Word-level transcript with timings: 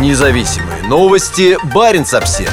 Независимые 0.00 0.82
новости. 0.88 1.56
Барин 1.72 2.02
обсерва 2.02 2.50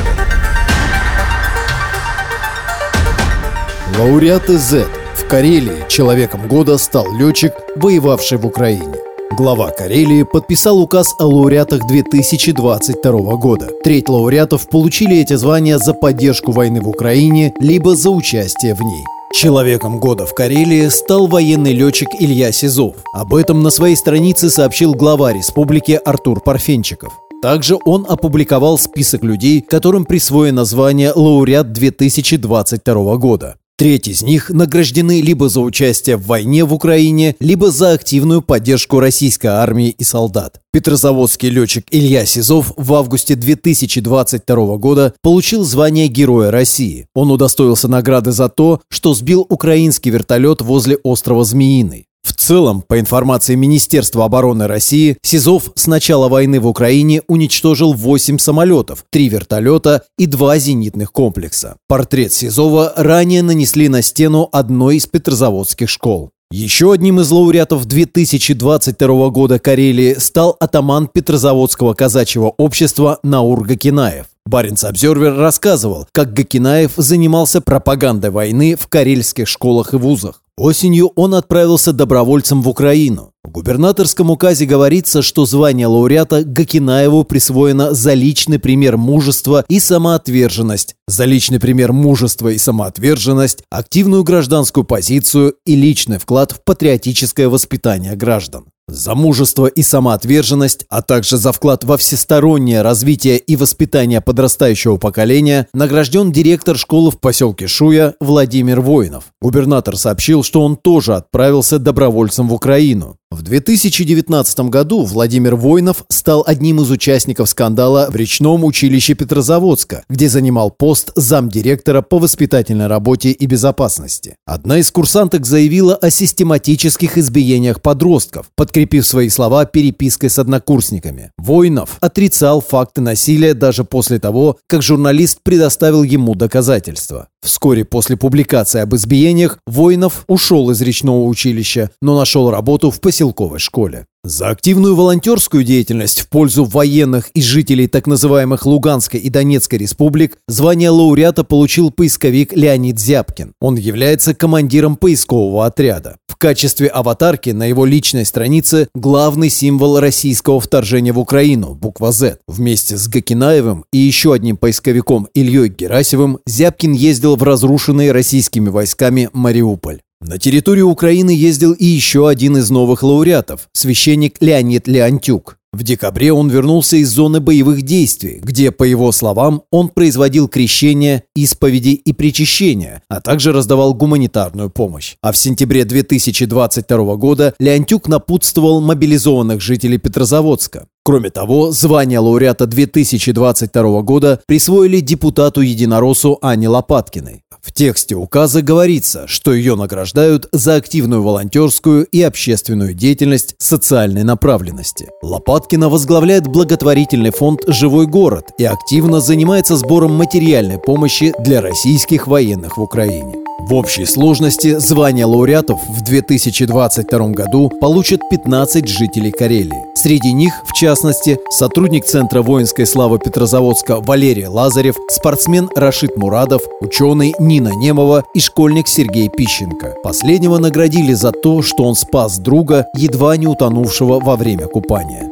Лауреаты 3.98 4.60
Z. 4.60 4.86
В 5.16 5.26
Карелии 5.28 5.90
человеком 5.90 6.48
года 6.48 6.78
стал 6.78 7.12
летчик, 7.12 7.54
воевавший 7.76 8.38
в 8.38 8.46
Украине. 8.46 8.94
Глава 9.36 9.72
Карелии 9.72 10.22
подписал 10.22 10.80
указ 10.80 11.16
о 11.18 11.26
лауреатах 11.26 11.88
2022 11.88 13.12
года. 13.38 13.70
Треть 13.84 14.08
лауреатов 14.08 14.70
получили 14.70 15.18
эти 15.18 15.34
звания 15.34 15.80
за 15.80 15.96
поддержку 15.96 16.52
войны 16.52 16.80
в 16.80 16.88
Украине, 16.88 17.56
либо 17.60 17.96
за 17.96 18.12
участие 18.12 18.76
в 18.76 18.82
ней. 18.82 19.04
Человеком 19.34 19.98
года 19.98 20.28
в 20.28 20.36
Карелии 20.36 20.88
стал 20.90 21.26
военный 21.26 21.74
летчик 21.74 22.10
Илья 22.20 22.52
Сизов. 22.52 22.98
Об 23.14 23.34
этом 23.34 23.64
на 23.64 23.72
своей 23.72 23.96
странице 23.96 24.52
сообщил 24.52 24.94
глава 24.94 25.34
республики 25.34 26.00
Артур 26.06 26.40
Парфенчиков. 26.42 27.12
Также 27.42 27.78
он 27.86 28.06
опубликовал 28.08 28.78
список 28.78 29.24
людей, 29.24 29.62
которым 29.62 30.06
присвоено 30.06 30.64
звание 30.64 31.12
лауреат 31.12 31.72
2022 31.72 33.18
года. 33.18 33.56
Треть 33.82 34.08
из 34.08 34.22
них 34.22 34.52
награждены 34.52 35.22
либо 35.22 35.50
за 35.50 35.60
участие 35.62 36.16
в 36.16 36.28
войне 36.28 36.64
в 36.66 36.72
Украине, 36.72 37.36
либо 37.40 37.72
за 37.72 37.94
активную 37.94 38.44
поддержку 38.44 39.00
российской 39.00 39.48
армии 39.48 39.90
и 39.90 40.04
солдат. 40.04 40.62
Петрозаводский 40.72 41.50
летчик 41.50 41.86
Илья 41.90 42.28
Сизов 42.28 42.74
в 42.78 42.94
августе 42.94 43.34
2022 43.34 44.78
года 44.78 45.16
получил 45.24 45.64
звание 45.64 46.10
Героя 46.10 46.52
России. 46.52 47.08
Он 47.16 47.32
удостоился 47.32 47.88
награды 47.88 48.32
за 48.34 48.50
то, 48.50 48.82
что 48.88 49.16
сбил 49.16 49.48
украинский 49.50 50.12
вертолет 50.12 50.62
возле 50.62 50.98
острова 50.98 51.44
Змеиный. 51.44 52.06
В 52.24 52.34
целом, 52.34 52.84
по 52.88 53.00
информации 53.00 53.56
Министерства 53.56 54.26
обороны 54.26 54.68
России, 54.68 55.18
Сизов 55.22 55.72
с 55.76 55.88
начала 55.88 56.28
войны 56.30 56.60
в 56.60 56.68
Украине 56.68 57.22
уничтожил 57.28 57.94
8 57.94 58.38
самолетов, 58.38 59.06
3 59.10 59.30
вертолета 59.30 60.04
и 60.18 60.26
2 60.26 60.58
зенитных 60.60 61.12
комплекса. 61.12 61.78
Портрет 61.88 62.34
Сизова 62.34 62.94
ранее 62.96 63.44
нанесли 63.44 63.90
на 63.90 64.02
стену 64.02 64.50
одной 64.52 64.98
из 64.98 65.08
петрозаводских 65.08 65.90
школ. 65.90 66.32
Еще 66.52 66.92
одним 66.92 67.22
из 67.22 67.32
лауреатов 67.32 67.86
2022 67.86 69.30
года 69.30 69.58
Карелии 69.58 70.16
стал 70.16 70.58
атаман 70.60 71.08
Петрозаводского 71.08 71.94
казачьего 71.94 72.54
общества 72.58 73.20
Наур 73.24 73.64
Гакинаев. 73.64 74.26
Баренц 74.46 74.84
Обзервер 74.84 75.36
рассказывал, 75.36 76.08
как 76.12 76.34
Гакинаев 76.34 76.92
занимался 76.98 77.62
пропагандой 77.62 78.32
войны 78.32 78.76
в 78.76 78.88
карельских 78.88 79.48
школах 79.48 79.94
и 79.94 79.98
вузах. 79.98 80.41
Осенью 80.58 81.12
он 81.16 81.34
отправился 81.34 81.94
добровольцем 81.94 82.62
в 82.62 82.70
Украину. 82.70 83.31
В 83.44 83.50
губернаторском 83.50 84.30
указе 84.30 84.66
говорится, 84.66 85.24
что 85.24 85.48
звание 85.48 85.88
лауреата 85.88 86.44
Гакинаеву 86.44 87.24
присвоено 87.24 87.92
за 87.92 88.14
личный 88.14 88.60
пример 88.60 88.98
мужества 88.98 89.66
и 89.68 89.80
самоотверженность, 89.80 90.96
за 91.08 91.26
личный 91.26 91.60
пример 91.60 91.92
мужества 91.92 92.50
и 92.50 92.60
самоотверженность, 92.60 93.64
активную 93.72 94.24
гражданскую 94.24 94.84
позицию 94.84 95.56
и 95.66 95.76
личный 95.76 96.20
вклад 96.20 96.52
в 96.52 96.64
патриотическое 96.64 97.50
воспитание 97.50 98.16
граждан. 98.16 98.66
За 98.88 99.16
мужество 99.16 99.68
и 99.68 99.84
самоотверженность, 99.84 100.86
а 100.90 101.02
также 101.02 101.38
за 101.38 101.54
вклад 101.54 101.86
во 101.86 101.96
всестороннее 101.96 102.82
развитие 102.82 103.38
и 103.38 103.56
воспитание 103.56 104.20
подрастающего 104.20 104.98
поколения 104.98 105.68
награжден 105.74 106.34
директор 106.34 106.78
школы 106.78 107.10
в 107.10 107.20
поселке 107.20 107.68
Шуя 107.68 108.16
Владимир 108.20 108.82
Воинов. 108.82 109.26
Губернатор 109.42 109.96
сообщил, 109.96 110.44
что 110.44 110.62
он 110.62 110.76
тоже 110.76 111.16
отправился 111.16 111.80
добровольцем 111.80 112.50
в 112.50 112.54
Украину. 112.54 113.16
В 113.32 113.44
2019 113.44 114.60
году 114.70 115.06
Владимир 115.06 115.56
Войнов 115.56 116.04
стал 116.10 116.44
одним 116.46 116.82
из 116.82 116.92
участников 116.92 117.48
скандала 117.48 118.08
в 118.10 118.16
речном 118.18 118.66
училище 118.66 119.14
Петрозаводска, 119.14 120.04
где 120.10 120.28
занимал 120.28 120.70
пост 120.70 121.14
замдиректора 121.16 122.02
по 122.02 122.20
воспитательной 122.20 122.88
работе 122.88 123.32
и 123.32 123.46
безопасности. 123.46 124.36
Одна 124.46 124.80
из 124.80 124.92
курсанток 124.92 125.46
заявила 125.46 125.96
о 125.96 126.10
систематических 126.10 127.18
избиениях 127.18 127.82
подростков, 127.82 128.48
подкрепив 128.58 129.08
свои 129.08 129.30
слова 129.30 129.64
перепиской 129.64 130.30
с 130.30 130.38
однокурсниками. 130.38 131.32
Войнов 131.38 132.00
отрицал 132.02 132.60
факты 132.60 133.00
насилия 133.00 133.54
даже 133.54 133.86
после 133.86 134.20
того, 134.20 134.58
как 134.68 134.82
журналист 134.82 135.40
предоставил 135.42 136.04
ему 136.04 136.36
доказательства. 136.36 137.30
Вскоре 137.44 137.86
после 137.86 138.18
публикации 138.18 138.82
об 138.82 138.94
избиениях 138.94 139.58
Воинов 139.66 140.26
ушел 140.28 140.70
из 140.70 140.82
речного 140.82 141.26
училища, 141.26 141.90
но 142.02 142.18
нашел 142.18 142.52
работу 142.52 142.92
в 142.92 143.02
поселковой 143.02 143.60
школе. 143.60 144.06
За 144.24 144.50
активную 144.50 144.96
волонтерскую 144.96 145.64
деятельность 145.64 146.22
в 146.22 146.30
пользу 146.30 146.64
военных 146.64 147.32
и 147.34 147.42
жителей 147.42 147.88
так 147.88 148.06
называемых 148.06 148.68
Луганской 148.68 149.20
и 149.20 149.32
Донецкой 149.32 149.80
республик 149.80 150.38
звание 150.48 150.92
лауреата 150.92 151.44
получил 151.44 151.90
поисковик 151.90 152.54
Леонид 152.54 153.00
Зябкин. 153.00 153.54
Он 153.60 153.78
является 153.78 154.36
командиром 154.36 154.96
поискового 154.96 155.66
отряда. 155.66 156.18
В 156.28 156.38
качестве 156.38 156.88
аватарки 156.88 157.50
на 157.50 157.66
его 157.66 157.84
личной 157.84 158.26
странице 158.26 158.90
главный 158.94 159.50
символ 159.50 160.00
российского 160.00 160.60
вторжения 160.60 161.14
в 161.14 161.20
Украину– 161.20 161.74
буква 161.82 162.12
«З». 162.12 162.38
Вместе 162.48 162.98
с 162.98 163.08
Гакинаевым 163.08 163.86
и 163.92 163.98
еще 163.98 164.34
одним 164.34 164.56
поисковиком 164.56 165.30
Ильей 165.34 165.70
Герасевым 165.70 166.38
Зябкин 166.46 166.94
ездил 166.94 167.38
в 167.38 167.44
разрушенный 167.44 168.12
российскими 168.12 168.70
войсками 168.70 169.30
Мариуполь. 169.34 170.02
На 170.24 170.38
территорию 170.38 170.88
Украины 170.88 171.32
ездил 171.32 171.74
и 171.74 171.86
еще 171.86 172.30
один 172.30 172.56
из 172.58 172.70
новых 172.70 173.02
лауреатов– 173.02 173.70
священник 173.74 174.36
Леонид 174.40 174.88
Леонтюк. 174.88 175.58
В 175.74 175.82
декабре 175.82 176.32
он 176.32 176.48
вернулся 176.48 176.98
из 176.98 177.10
зоны 177.10 177.40
боевых 177.40 177.82
действий, 177.82 178.40
где, 178.44 178.72
по 178.72 178.84
его 178.84 179.12
словам, 179.14 179.64
он 179.72 179.90
производил 179.90 180.48
крещение, 180.48 181.24
исповеди 181.34 181.90
и 181.90 182.14
причащения, 182.14 183.02
а 183.10 183.20
также 183.20 183.52
раздавал 183.52 183.96
гуманитарную 183.96 184.70
помощь. 184.70 185.16
А 185.24 185.32
в 185.32 185.38
сентябре 185.38 185.86
2022 185.86 187.16
года 187.16 187.56
Леонтюк 187.58 188.08
напутствовал 188.08 188.80
мобилизованных 188.80 189.60
жителей 189.60 189.98
Петрозаводска. 189.98 190.88
Кроме 191.04 191.32
того, 191.32 191.72
звание 191.72 192.20
лауреата 192.20 192.68
2022 192.68 194.02
года 194.04 194.40
присвоили 194.46 195.00
депутату-единороссу 195.00 196.38
Ане 196.44 196.70
Лопаткиной. 196.70 197.44
В 197.62 197.72
тексте 197.72 198.16
указа 198.16 198.64
говорится, 198.64 199.28
что 199.28 199.54
ее 199.54 199.76
награждают 199.76 200.50
за 200.52 200.76
активную 200.76 201.22
волонтерскую 201.22 202.06
и 202.06 202.22
общественную 202.22 202.96
деятельность 202.96 203.56
социальной 203.60 204.24
направленности. 204.24 205.10
Лопаткина 205.22 205.88
возглавляет 205.88 206.48
благотворительный 206.48 207.32
фонд 207.32 207.62
«Живой 207.68 208.08
город» 208.08 208.46
и 208.58 208.66
активно 208.66 209.22
занимается 209.22 209.78
сбором 209.78 210.16
материальной 210.16 210.80
помощи 210.80 211.34
для 211.40 211.62
российских 211.62 212.26
военных 212.26 212.78
в 212.78 212.82
Украине. 212.82 213.36
В 213.64 213.76
общей 213.76 214.06
сложности 214.06 214.80
звание 214.80 215.26
лауреатов 215.26 215.80
в 215.88 216.02
2022 216.02 217.28
году 217.28 217.70
получат 217.70 218.22
15 218.30 218.88
жителей 218.88 219.32
Карелии. 219.32 219.86
Среди 219.94 220.34
них, 220.34 220.52
в 220.66 220.74
частности, 220.74 221.38
сотрудник 221.52 222.06
Центра 222.06 222.42
воинской 222.42 222.88
славы 222.88 223.20
Петрозаводска 223.20 224.02
Валерий 224.02 224.48
Лазарев, 224.48 224.96
спортсмен 225.10 225.70
Рашид 225.76 226.18
Мурадов, 226.18 226.64
ученый 226.82 227.36
Нина 227.40 227.70
Немова 227.76 228.26
и 228.34 228.40
школьник 228.40 228.88
Сергей 228.88 229.30
Пищенко. 229.30 229.96
Последнего 230.04 230.58
наградили 230.58 231.14
за 231.14 231.32
то, 231.32 231.62
что 231.62 231.84
он 231.84 231.94
спас 231.94 232.40
друга, 232.40 232.88
едва 232.98 233.38
не 233.38 233.46
утонувшего 233.46 234.20
во 234.20 234.38
время 234.38 234.68
купания. 234.68 235.30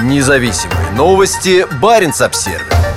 Независимые 0.00 0.92
новости. 0.96 1.66
Барин 1.82 2.12
обсервис 2.20 2.87